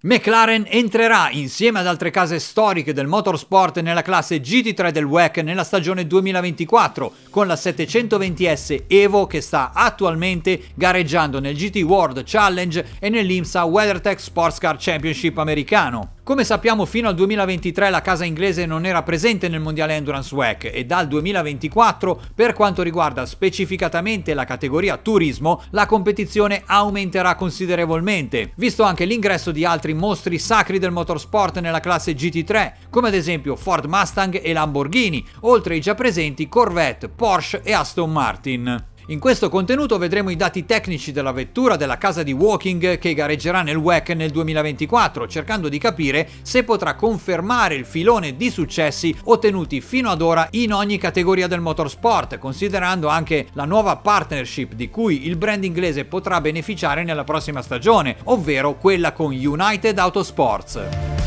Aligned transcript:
McLaren 0.00 0.64
entrerà 0.68 1.28
insieme 1.32 1.80
ad 1.80 1.88
altre 1.88 2.12
case 2.12 2.38
storiche 2.38 2.92
del 2.92 3.08
motorsport 3.08 3.80
nella 3.80 4.02
classe 4.02 4.40
GT3 4.40 4.90
del 4.90 5.02
WEC 5.02 5.38
nella 5.38 5.64
stagione 5.64 6.06
2024 6.06 7.12
con 7.30 7.48
la 7.48 7.54
720S 7.54 8.84
Evo 8.86 9.26
che 9.26 9.40
sta 9.40 9.72
attualmente 9.74 10.66
gareggiando 10.74 11.40
nel 11.40 11.56
GT 11.56 11.82
World 11.82 12.22
Challenge 12.24 12.86
e 13.00 13.08
nell'IMSA 13.08 13.64
WeatherTech 13.64 14.20
Sports 14.20 14.58
Car 14.58 14.76
Championship 14.78 15.36
americano. 15.38 16.17
Come 16.28 16.44
sappiamo 16.44 16.84
fino 16.84 17.08
al 17.08 17.14
2023 17.14 17.88
la 17.88 18.02
casa 18.02 18.26
inglese 18.26 18.66
non 18.66 18.84
era 18.84 19.02
presente 19.02 19.48
nel 19.48 19.60
mondiale 19.60 19.94
Endurance 19.94 20.34
WEC 20.34 20.70
e 20.74 20.84
dal 20.84 21.08
2024 21.08 22.20
per 22.34 22.52
quanto 22.52 22.82
riguarda 22.82 23.24
specificatamente 23.24 24.34
la 24.34 24.44
categoria 24.44 24.98
turismo 24.98 25.62
la 25.70 25.86
competizione 25.86 26.64
aumenterà 26.66 27.34
considerevolmente, 27.34 28.52
visto 28.56 28.82
anche 28.82 29.06
l'ingresso 29.06 29.52
di 29.52 29.64
altri 29.64 29.94
mostri 29.94 30.38
sacri 30.38 30.78
del 30.78 30.90
motorsport 30.90 31.60
nella 31.60 31.80
classe 31.80 32.12
GT3 32.12 32.72
come 32.90 33.08
ad 33.08 33.14
esempio 33.14 33.56
Ford 33.56 33.86
Mustang 33.86 34.38
e 34.42 34.52
Lamborghini, 34.52 35.26
oltre 35.40 35.72
ai 35.72 35.80
già 35.80 35.94
presenti 35.94 36.46
Corvette, 36.46 37.08
Porsche 37.08 37.62
e 37.64 37.72
Aston 37.72 38.12
Martin. 38.12 38.87
In 39.10 39.20
questo 39.20 39.48
contenuto 39.48 39.96
vedremo 39.96 40.28
i 40.28 40.36
dati 40.36 40.66
tecnici 40.66 41.12
della 41.12 41.32
vettura 41.32 41.76
della 41.76 41.96
casa 41.96 42.22
di 42.22 42.32
Walking 42.32 42.98
che 42.98 43.14
gareggerà 43.14 43.62
nel 43.62 43.76
WEC 43.76 44.10
nel 44.10 44.30
2024, 44.30 45.26
cercando 45.26 45.70
di 45.70 45.78
capire 45.78 46.28
se 46.42 46.62
potrà 46.62 46.94
confermare 46.94 47.74
il 47.74 47.86
filone 47.86 48.36
di 48.36 48.50
successi 48.50 49.16
ottenuti 49.24 49.80
fino 49.80 50.10
ad 50.10 50.20
ora 50.20 50.46
in 50.50 50.74
ogni 50.74 50.98
categoria 50.98 51.46
del 51.46 51.62
motorsport, 51.62 52.36
considerando 52.36 53.08
anche 53.08 53.46
la 53.54 53.64
nuova 53.64 53.96
partnership 53.96 54.74
di 54.74 54.90
cui 54.90 55.26
il 55.26 55.38
brand 55.38 55.64
inglese 55.64 56.04
potrà 56.04 56.42
beneficiare 56.42 57.02
nella 57.02 57.24
prossima 57.24 57.62
stagione, 57.62 58.14
ovvero 58.24 58.76
quella 58.76 59.12
con 59.12 59.32
United 59.32 59.98
Autosports. 59.98 61.17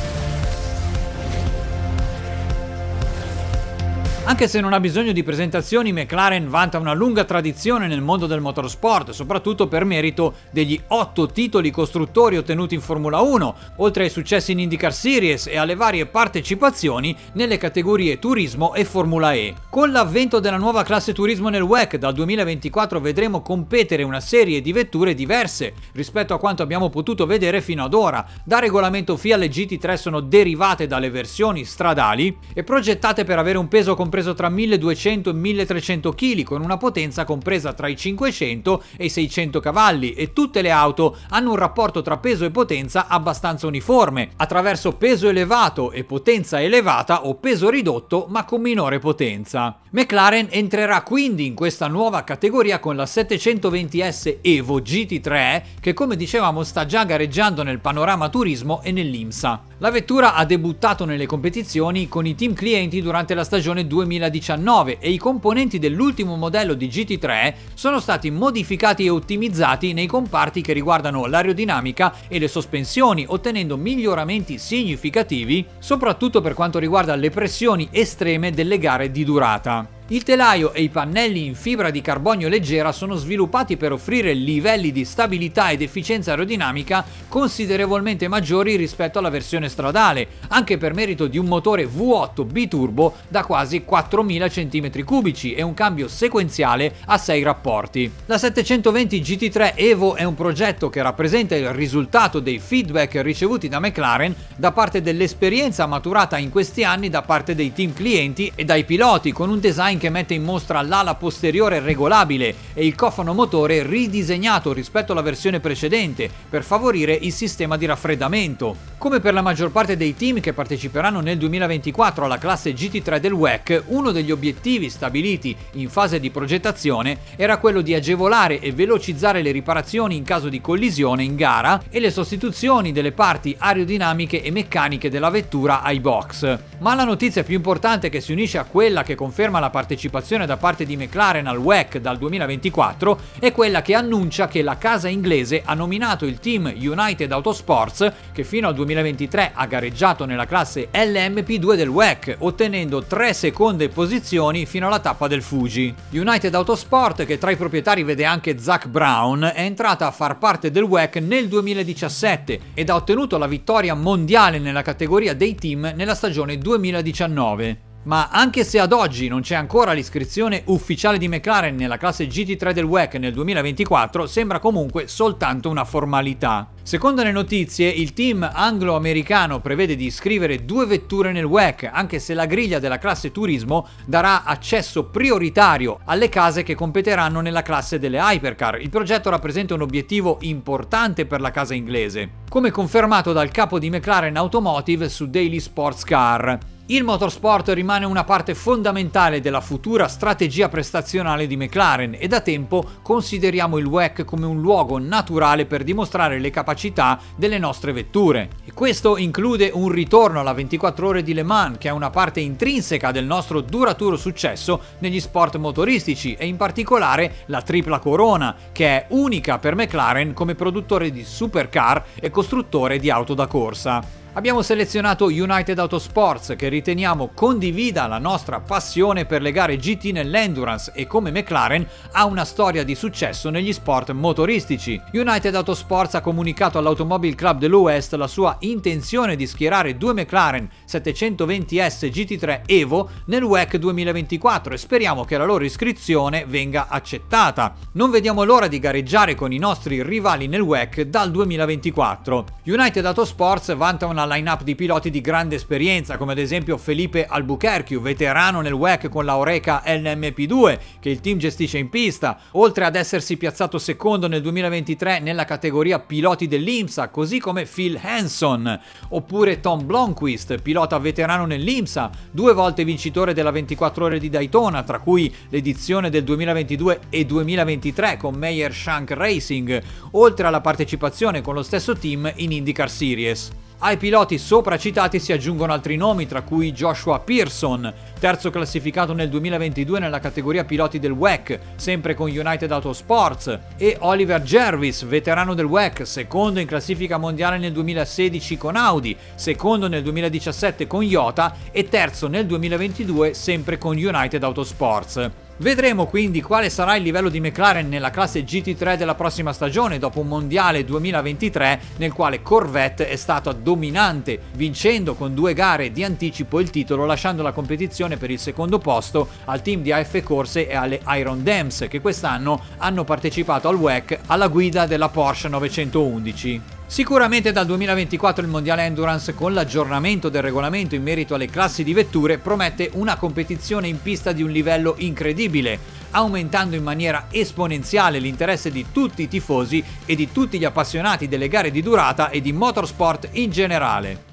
Anche 4.31 4.47
se 4.47 4.61
non 4.61 4.71
ha 4.71 4.79
bisogno 4.79 5.11
di 5.11 5.23
presentazioni, 5.23 5.91
McLaren 5.91 6.47
vanta 6.47 6.77
una 6.77 6.93
lunga 6.93 7.25
tradizione 7.25 7.87
nel 7.87 7.99
mondo 7.99 8.27
del 8.27 8.39
motorsport, 8.39 9.09
soprattutto 9.09 9.67
per 9.67 9.83
merito 9.83 10.35
degli 10.51 10.79
otto 10.87 11.27
titoli 11.27 11.69
costruttori 11.69 12.37
ottenuti 12.37 12.73
in 12.73 12.79
Formula 12.79 13.19
1, 13.19 13.55
oltre 13.75 14.03
ai 14.03 14.09
successi 14.09 14.53
in 14.53 14.59
IndyCar 14.59 14.93
Series 14.93 15.47
e 15.47 15.57
alle 15.57 15.75
varie 15.75 16.05
partecipazioni 16.05 17.13
nelle 17.33 17.57
categorie 17.57 18.19
Turismo 18.19 18.73
e 18.73 18.85
Formula 18.85 19.33
E. 19.33 19.53
Con 19.69 19.91
l'avvento 19.91 20.39
della 20.39 20.55
nuova 20.55 20.83
classe 20.83 21.11
Turismo 21.11 21.49
nel 21.49 21.63
WEC 21.63 21.97
dal 21.97 22.13
2024 22.13 23.01
vedremo 23.01 23.41
competere 23.41 24.03
una 24.03 24.21
serie 24.21 24.61
di 24.61 24.71
vetture 24.71 25.13
diverse 25.13 25.73
rispetto 25.91 26.33
a 26.33 26.39
quanto 26.39 26.63
abbiamo 26.63 26.89
potuto 26.89 27.25
vedere 27.25 27.59
fino 27.59 27.83
ad 27.83 27.93
ora. 27.93 28.25
Da 28.45 28.59
regolamento 28.59 29.17
FIA 29.17 29.35
le 29.35 29.49
GT3 29.49 29.95
sono 29.95 30.21
derivate 30.21 30.87
dalle 30.87 31.09
versioni 31.09 31.65
stradali 31.65 32.33
e 32.53 32.63
progettate 32.63 33.25
per 33.25 33.37
avere 33.37 33.57
un 33.57 33.67
peso 33.67 33.93
completo 33.93 34.19
compreso 34.21 34.33
tra 34.35 34.49
1200 34.49 35.29
e 35.31 35.33
1300 35.33 36.13
kg 36.13 36.43
con 36.43 36.61
una 36.61 36.77
potenza 36.77 37.23
compresa 37.23 37.73
tra 37.73 37.87
i 37.87 37.95
500 37.95 38.83
e 38.97 39.05
i 39.05 39.09
600 39.09 39.59
cavalli 39.59 40.13
e 40.13 40.31
tutte 40.31 40.61
le 40.61 40.69
auto 40.69 41.17
hanno 41.29 41.51
un 41.51 41.55
rapporto 41.55 42.01
tra 42.01 42.17
peso 42.17 42.45
e 42.45 42.51
potenza 42.51 43.07
abbastanza 43.07 43.67
uniforme, 43.67 44.29
attraverso 44.37 44.93
peso 44.93 45.27
elevato 45.27 45.91
e 45.91 46.03
potenza 46.03 46.61
elevata 46.61 47.25
o 47.25 47.35
peso 47.35 47.69
ridotto 47.69 48.27
ma 48.29 48.45
con 48.45 48.61
minore 48.61 48.99
potenza. 48.99 49.79
McLaren 49.93 50.47
entrerà 50.51 51.01
quindi 51.01 51.47
in 51.47 51.53
questa 51.53 51.87
nuova 51.87 52.23
categoria 52.23 52.79
con 52.79 52.95
la 52.95 53.03
720S 53.03 54.37
Evo 54.41 54.79
GT3 54.79 55.61
che 55.81 55.93
come 55.93 56.15
dicevamo 56.15 56.63
sta 56.63 56.85
già 56.85 57.03
gareggiando 57.03 57.63
nel 57.63 57.79
panorama 57.79 58.29
turismo 58.29 58.81
e 58.83 58.91
nell'IMSA. 58.91 59.63
La 59.79 59.89
vettura 59.89 60.35
ha 60.35 60.45
debuttato 60.45 61.05
nelle 61.05 61.25
competizioni 61.25 62.07
con 62.07 62.25
i 62.25 62.35
team 62.35 62.53
clienti 62.53 63.01
durante 63.01 63.33
la 63.33 63.43
stagione 63.43 63.87
2019 64.11 64.97
e 64.99 65.09
i 65.11 65.17
componenti 65.17 65.79
dell'ultimo 65.79 66.35
modello 66.35 66.73
di 66.73 66.87
GT3 66.87 67.53
sono 67.73 67.99
stati 67.99 68.29
modificati 68.29 69.05
e 69.05 69.09
ottimizzati 69.09 69.93
nei 69.93 70.07
comparti 70.07 70.61
che 70.61 70.73
riguardano 70.73 71.25
l'aerodinamica 71.27 72.13
e 72.27 72.39
le 72.39 72.47
sospensioni, 72.47 73.25
ottenendo 73.27 73.77
miglioramenti 73.77 74.57
significativi, 74.57 75.65
soprattutto 75.79 76.41
per 76.41 76.53
quanto 76.53 76.79
riguarda 76.79 77.15
le 77.15 77.29
pressioni 77.29 77.87
estreme 77.91 78.51
delle 78.51 78.77
gare 78.77 79.11
di 79.11 79.23
durata. 79.23 80.00
Il 80.11 80.23
telaio 80.23 80.73
e 80.73 80.81
i 80.81 80.89
pannelli 80.89 81.45
in 81.45 81.55
fibra 81.55 81.89
di 81.89 82.01
carbonio 82.01 82.49
leggera 82.49 82.91
sono 82.91 83.15
sviluppati 83.15 83.77
per 83.77 83.93
offrire 83.93 84.33
livelli 84.33 84.91
di 84.91 85.05
stabilità 85.05 85.71
ed 85.71 85.81
efficienza 85.81 86.31
aerodinamica 86.31 87.05
considerevolmente 87.29 88.27
maggiori 88.27 88.75
rispetto 88.75 89.19
alla 89.19 89.29
versione 89.29 89.69
stradale, 89.69 90.27
anche 90.49 90.77
per 90.77 90.93
merito 90.93 91.27
di 91.27 91.37
un 91.37 91.45
motore 91.45 91.87
V8 91.87 92.43
biturbo 92.43 93.15
da 93.29 93.45
quasi 93.45 93.85
4000 93.85 94.45
cm3 94.47 95.55
e 95.55 95.61
un 95.61 95.73
cambio 95.73 96.09
sequenziale 96.09 96.95
a 97.05 97.17
6 97.17 97.43
rapporti. 97.43 98.11
La 98.25 98.37
720 98.37 99.21
GT3 99.21 99.75
Evo 99.75 100.15
è 100.15 100.25
un 100.25 100.35
progetto 100.35 100.89
che 100.89 101.01
rappresenta 101.01 101.55
il 101.55 101.69
risultato 101.69 102.41
dei 102.41 102.59
feedback 102.59 103.21
ricevuti 103.21 103.69
da 103.69 103.79
McLaren 103.79 104.35
da 104.57 104.73
parte 104.73 105.01
dell'esperienza 105.01 105.85
maturata 105.85 106.37
in 106.37 106.49
questi 106.49 106.83
anni 106.83 107.07
da 107.07 107.21
parte 107.21 107.55
dei 107.55 107.71
team 107.71 107.93
clienti 107.93 108.51
e 108.53 108.65
dai 108.65 108.83
piloti 108.83 109.31
con 109.31 109.49
un 109.49 109.61
design 109.61 109.99
che 110.01 110.09
mette 110.09 110.33
in 110.33 110.43
mostra 110.43 110.81
l'ala 110.81 111.13
posteriore 111.13 111.79
regolabile 111.79 112.55
e 112.73 112.87
il 112.87 112.95
cofano 112.95 113.35
motore 113.35 113.83
ridisegnato 113.83 114.73
rispetto 114.73 115.11
alla 115.11 115.21
versione 115.21 115.59
precedente 115.59 116.27
per 116.49 116.63
favorire 116.63 117.13
il 117.13 117.31
sistema 117.31 117.77
di 117.77 117.85
raffreddamento. 117.85 118.90
Come 119.01 119.19
per 119.19 119.33
la 119.33 119.41
maggior 119.41 119.71
parte 119.71 119.97
dei 119.97 120.15
team 120.15 120.39
che 120.41 120.53
parteciperanno 120.53 121.21
nel 121.21 121.39
2024 121.39 122.23
alla 122.23 122.37
classe 122.37 122.71
GT3 122.71 123.17
del 123.17 123.31
WEC, 123.31 123.85
uno 123.87 124.11
degli 124.11 124.29
obiettivi 124.29 124.91
stabiliti 124.91 125.57
in 125.71 125.89
fase 125.89 126.19
di 126.19 126.29
progettazione 126.29 127.17
era 127.35 127.57
quello 127.57 127.81
di 127.81 127.95
agevolare 127.95 128.59
e 128.59 128.71
velocizzare 128.71 129.41
le 129.41 129.49
riparazioni 129.49 130.15
in 130.15 130.23
caso 130.23 130.49
di 130.49 130.61
collisione 130.61 131.23
in 131.23 131.35
gara 131.35 131.81
e 131.89 131.99
le 131.99 132.11
sostituzioni 132.11 132.91
delle 132.91 133.11
parti 133.11 133.55
aerodinamiche 133.57 134.43
e 134.43 134.51
meccaniche 134.51 135.09
della 135.09 135.31
vettura 135.31 135.81
ai 135.81 135.99
box. 135.99 136.59
Ma 136.77 136.93
la 136.93 137.03
notizia 137.03 137.43
più 137.43 137.55
importante 137.55 138.09
che 138.09 138.21
si 138.21 138.31
unisce 138.31 138.59
a 138.59 138.65
quella 138.65 139.01
che 139.01 139.15
conferma 139.15 139.57
la 139.57 139.71
partecipazione 139.71 140.45
da 140.45 140.57
parte 140.57 140.85
di 140.85 140.95
McLaren 140.95 141.47
al 141.47 141.57
WEC 141.57 141.97
dal 141.97 142.19
2024 142.19 143.19
è 143.39 143.51
quella 143.51 143.81
che 143.81 143.95
annuncia 143.95 144.47
che 144.47 144.61
la 144.61 144.77
casa 144.77 145.07
inglese 145.07 145.63
ha 145.65 145.73
nominato 145.73 146.27
il 146.27 146.39
team 146.39 146.71
United 146.75 147.31
Autosports, 147.31 148.11
che 148.31 148.43
fino 148.43 148.67
al 148.67 148.75
2023 148.91 149.51
ha 149.53 149.65
gareggiato 149.65 150.25
nella 150.25 150.45
classe 150.45 150.89
LMP2 150.91 151.75
del 151.75 151.87
WEC, 151.87 152.35
ottenendo 152.39 153.03
tre 153.03 153.33
seconde 153.33 153.89
posizioni 153.89 154.65
fino 154.65 154.87
alla 154.87 154.99
tappa 154.99 155.27
del 155.27 155.41
Fuji. 155.41 155.93
United 156.11 156.53
Autosport, 156.53 157.25
che 157.25 157.37
tra 157.37 157.51
i 157.51 157.55
proprietari 157.55 158.03
vede 158.03 158.25
anche 158.25 158.59
Zach 158.59 158.87
Brown, 158.87 159.49
è 159.53 159.61
entrata 159.61 160.07
a 160.07 160.11
far 160.11 160.37
parte 160.37 160.71
del 160.71 160.83
WEC 160.83 161.17
nel 161.17 161.47
2017 161.47 162.59
ed 162.73 162.89
ha 162.89 162.95
ottenuto 162.95 163.37
la 163.37 163.47
vittoria 163.47 163.95
mondiale 163.95 164.59
nella 164.59 164.81
categoria 164.81 165.33
dei 165.33 165.55
team 165.55 165.93
nella 165.95 166.15
stagione 166.15 166.57
2019. 166.57 167.89
Ma 168.03 168.29
anche 168.31 168.63
se 168.63 168.79
ad 168.79 168.93
oggi 168.93 169.27
non 169.27 169.41
c'è 169.41 169.53
ancora 169.53 169.91
l'iscrizione 169.91 170.63
ufficiale 170.65 171.19
di 171.19 171.27
McLaren 171.27 171.75
nella 171.75 171.97
classe 171.97 172.25
GT3 172.25 172.71
del 172.71 172.85
WEC 172.85 173.15
nel 173.15 173.31
2024, 173.31 174.25
sembra 174.25 174.57
comunque 174.57 175.07
soltanto 175.07 175.69
una 175.69 175.85
formalità. 175.85 176.70
Secondo 176.83 177.21
le 177.21 177.31
notizie, 177.31 177.87
il 177.87 178.11
team 178.11 178.49
anglo-americano 178.51 179.61
prevede 179.61 179.95
di 179.95 180.05
iscrivere 180.05 180.65
due 180.65 180.87
vetture 180.87 181.31
nel 181.31 181.45
WEC, 181.45 181.87
anche 181.91 182.17
se 182.17 182.33
la 182.33 182.47
griglia 182.47 182.79
della 182.79 182.97
classe 182.97 183.31
turismo 183.31 183.87
darà 184.05 184.43
accesso 184.43 185.05
prioritario 185.05 185.99
alle 186.05 186.27
case 186.27 186.63
che 186.63 186.73
competeranno 186.73 187.39
nella 187.39 187.61
classe 187.61 187.99
delle 187.99 188.17
hypercar. 188.19 188.81
Il 188.81 188.89
progetto 188.89 189.29
rappresenta 189.29 189.75
un 189.75 189.81
obiettivo 189.81 190.39
importante 190.41 191.27
per 191.27 191.39
la 191.39 191.51
casa 191.51 191.75
inglese, 191.75 192.40
come 192.51 192.69
confermato 192.69 193.31
dal 193.31 193.49
capo 193.49 193.79
di 193.79 193.89
McLaren 193.89 194.35
Automotive 194.35 195.07
su 195.07 195.29
Daily 195.29 195.61
Sports 195.61 196.03
Car. 196.03 196.59
Il 196.91 197.05
motorsport 197.05 197.69
rimane 197.69 198.03
una 198.03 198.25
parte 198.25 198.53
fondamentale 198.53 199.39
della 199.39 199.61
futura 199.61 200.09
strategia 200.09 200.67
prestazionale 200.67 201.47
di 201.47 201.55
McLaren 201.55 202.17
e 202.19 202.27
da 202.27 202.41
tempo 202.41 202.83
consideriamo 203.01 203.77
il 203.77 203.85
WEC 203.85 204.25
come 204.25 204.45
un 204.45 204.59
luogo 204.59 204.99
naturale 204.99 205.65
per 205.65 205.85
dimostrare 205.85 206.37
le 206.37 206.49
capacità 206.49 207.17
delle 207.37 207.59
nostre 207.59 207.93
vetture. 207.93 208.49
E 208.65 208.73
questo 208.73 209.15
include 209.15 209.71
un 209.73 209.87
ritorno 209.87 210.41
alla 210.41 210.51
24 210.51 211.07
ore 211.07 211.23
di 211.23 211.33
Le 211.33 211.43
Mans, 211.43 211.77
che 211.77 211.87
è 211.87 211.91
una 211.91 212.09
parte 212.09 212.41
intrinseca 212.41 213.11
del 213.11 213.23
nostro 213.23 213.61
duraturo 213.61 214.17
successo 214.17 214.81
negli 214.99 215.21
sport 215.21 215.55
motoristici 215.55 216.33
e 216.33 216.45
in 216.45 216.57
particolare 216.57 217.45
la 217.45 217.61
tripla 217.61 217.99
corona, 217.99 218.53
che 218.73 218.87
è 218.87 219.05
unica 219.11 219.59
per 219.59 219.75
McLaren 219.75 220.33
come 220.33 220.55
produttore 220.55 221.09
di 221.09 221.23
supercar 221.23 222.03
e 222.19 222.29
costruttore 222.41 222.97
di 222.97 223.11
auto 223.11 223.35
da 223.35 223.45
corsa. 223.45 224.20
Abbiamo 224.33 224.61
selezionato 224.61 225.25
United 225.25 225.77
Autosports 225.77 226.53
che 226.57 226.69
riteniamo 226.69 227.31
condivida 227.35 228.07
la 228.07 228.17
nostra 228.17 228.61
passione 228.61 229.25
per 229.25 229.41
le 229.41 229.51
gare 229.51 229.75
GT 229.75 230.05
nell'endurance 230.13 230.93
e 230.95 231.05
come 231.05 231.31
McLaren 231.31 231.85
ha 232.13 232.23
una 232.23 232.45
storia 232.45 232.85
di 232.85 232.95
successo 232.95 233.49
negli 233.49 233.73
sport 233.73 234.11
motoristici. 234.11 234.99
United 235.11 235.53
Autosports 235.53 236.13
ha 236.13 236.21
comunicato 236.21 236.77
all'Automobile 236.77 237.35
Club 237.35 237.59
dell'Ouest 237.59 238.13
la 238.13 238.27
sua 238.27 238.55
intenzione 238.59 239.35
di 239.35 239.45
schierare 239.45 239.97
due 239.97 240.13
McLaren 240.13 240.69
720S 240.87 242.07
GT3 242.07 242.61
Evo 242.67 243.09
nel 243.25 243.43
WEC 243.43 243.75
2024 243.75 244.75
e 244.75 244.77
speriamo 244.77 245.25
che 245.25 245.37
la 245.37 245.43
loro 245.43 245.65
iscrizione 245.65 246.45
venga 246.47 246.87
accettata. 246.87 247.75
Non 247.93 248.09
vediamo 248.09 248.45
l'ora 248.45 248.67
di 248.67 248.79
gareggiare 248.79 249.35
con 249.35 249.51
i 249.51 249.57
nostri 249.57 250.01
rivali 250.01 250.47
nel 250.47 250.61
WEC 250.61 251.01
dal 251.01 251.31
2024. 251.31 252.45
United 252.67 253.05
Autosports 253.05 253.75
vanta 253.75 254.05
una 254.05 254.19
una 254.23 254.35
line-up 254.35 254.61
di 254.63 254.75
piloti 254.75 255.09
di 255.09 255.19
grande 255.19 255.55
esperienza, 255.55 256.17
come 256.17 256.33
ad 256.33 256.37
esempio 256.37 256.77
Felipe 256.77 257.25
Albuquerque, 257.25 257.97
veterano 257.99 258.61
nel 258.61 258.73
WEC 258.73 259.09
con 259.09 259.25
la 259.25 259.37
Oreca 259.37 259.81
LMP2 259.85 260.77
che 260.99 261.09
il 261.09 261.21
team 261.21 261.37
gestisce 261.37 261.79
in 261.79 261.89
pista, 261.89 262.37
oltre 262.51 262.85
ad 262.85 262.95
essersi 262.95 263.37
piazzato 263.37 263.79
secondo 263.79 264.27
nel 264.27 264.41
2023 264.41 265.19
nella 265.19 265.45
categoria 265.45 265.99
piloti 265.99 266.47
dell'IMSA, 266.47 267.09
così 267.09 267.39
come 267.39 267.65
Phil 267.65 267.99
Hanson, 268.01 268.79
oppure 269.09 269.59
Tom 269.59 269.85
Blomqvist, 269.85 270.61
pilota 270.61 270.99
veterano 270.99 271.45
nell'IMSA, 271.45 272.09
due 272.29 272.53
volte 272.53 272.83
vincitore 272.83 273.33
della 273.33 273.51
24 273.51 274.05
ore 274.05 274.19
di 274.19 274.29
Daytona, 274.29 274.83
tra 274.83 274.99
cui 274.99 275.33
l'edizione 275.49 276.09
del 276.09 276.23
2022 276.23 276.99
e 277.09 277.25
2023 277.25 278.17
con 278.17 278.35
Meyer 278.35 278.73
Shank 278.73 279.11
Racing, 279.11 279.81
oltre 280.11 280.45
alla 280.47 280.61
partecipazione 280.61 281.41
con 281.41 281.55
lo 281.55 281.63
stesso 281.63 281.95
team 281.95 282.31
in 282.35 282.51
IndyCar 282.51 282.89
Series. 282.89 283.51
Ai 283.83 283.97
piloti 283.97 284.37
sopra 284.37 284.77
citati 284.77 285.19
si 285.19 285.33
aggiungono 285.33 285.73
altri 285.73 285.95
nomi, 285.95 286.27
tra 286.27 286.43
cui 286.43 286.71
Joshua 286.71 287.17
Pearson, 287.17 287.91
terzo 288.19 288.51
classificato 288.51 289.13
nel 289.13 289.27
2022 289.27 289.97
nella 289.97 290.19
categoria 290.19 290.63
piloti 290.65 290.99
del 290.99 291.13
WEC, 291.13 291.59
sempre 291.77 292.13
con 292.13 292.29
United 292.29 292.71
Autosports, 292.71 293.59
e 293.77 293.97
Oliver 294.01 294.43
Jervis, 294.43 295.03
veterano 295.05 295.55
del 295.55 295.65
WEC, 295.65 296.05
secondo 296.05 296.59
in 296.59 296.67
classifica 296.67 297.17
mondiale 297.17 297.57
nel 297.57 297.71
2016 297.71 298.55
con 298.55 298.75
Audi, 298.75 299.17
secondo 299.33 299.87
nel 299.87 300.03
2017 300.03 300.85
con 300.85 301.01
Iota 301.01 301.55
e 301.71 301.89
terzo 301.89 302.27
nel 302.27 302.45
2022 302.45 303.33
sempre 303.33 303.79
con 303.79 303.97
United 303.97 304.43
Autosports. 304.43 305.31
Vedremo 305.61 306.07
quindi 306.07 306.41
quale 306.41 306.71
sarà 306.71 306.95
il 306.95 307.03
livello 307.03 307.29
di 307.29 307.39
McLaren 307.39 307.87
nella 307.87 308.09
classe 308.09 308.43
GT3 308.43 308.97
della 308.97 309.13
prossima 309.13 309.53
stagione 309.53 309.99
dopo 309.99 310.21
un 310.21 310.27
mondiale 310.27 310.83
2023 310.83 311.81
nel 311.97 312.13
quale 312.13 312.41
Corvette 312.41 313.07
è 313.07 313.15
stata 313.15 313.51
dominante, 313.51 314.39
vincendo 314.55 315.13
con 315.13 315.35
due 315.35 315.53
gare 315.53 315.91
di 315.91 316.03
anticipo 316.03 316.59
il 316.59 316.71
titolo 316.71 317.05
lasciando 317.05 317.43
la 317.43 317.51
competizione 317.51 318.17
per 318.17 318.31
il 318.31 318.39
secondo 318.39 318.79
posto 318.79 319.27
al 319.45 319.61
team 319.61 319.83
di 319.83 319.91
AF 319.91 320.23
Corse 320.23 320.67
e 320.67 320.75
alle 320.75 320.99
Iron 321.09 321.43
Dams 321.43 321.85
che 321.87 322.01
quest'anno 322.01 322.59
hanno 322.77 323.03
partecipato 323.03 323.67
al 323.67 323.75
WEC 323.75 324.17
alla 324.25 324.47
guida 324.47 324.87
della 324.87 325.09
Porsche 325.09 325.47
911. 325.47 326.80
Sicuramente 326.91 327.53
dal 327.53 327.65
2024 327.67 328.43
il 328.43 328.49
Mondiale 328.49 328.83
Endurance 328.83 329.33
con 329.33 329.53
l'aggiornamento 329.53 330.27
del 330.27 330.41
regolamento 330.41 330.93
in 330.93 331.01
merito 331.01 331.35
alle 331.35 331.47
classi 331.47 331.85
di 331.85 331.93
vetture 331.93 332.37
promette 332.37 332.89
una 332.95 333.15
competizione 333.15 333.87
in 333.87 334.01
pista 334.01 334.33
di 334.33 334.43
un 334.43 334.49
livello 334.49 334.95
incredibile, 334.97 335.79
aumentando 336.11 336.75
in 336.75 336.83
maniera 336.83 337.27
esponenziale 337.31 338.19
l'interesse 338.19 338.71
di 338.71 338.87
tutti 338.91 339.21
i 339.21 339.29
tifosi 339.29 339.81
e 340.05 340.15
di 340.15 340.33
tutti 340.33 340.59
gli 340.59 340.65
appassionati 340.65 341.29
delle 341.29 341.47
gare 341.47 341.71
di 341.71 341.81
durata 341.81 342.29
e 342.29 342.41
di 342.41 342.51
motorsport 342.51 343.29
in 343.31 343.51
generale. 343.51 344.30